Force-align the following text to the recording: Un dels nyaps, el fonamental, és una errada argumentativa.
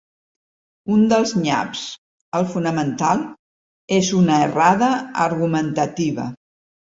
Un 0.93 1.01
dels 1.09 1.33
nyaps, 1.41 1.81
el 2.39 2.47
fonamental, 2.55 3.21
és 3.99 4.09
una 4.23 4.39
errada 4.47 4.89
argumentativa. 5.29 6.27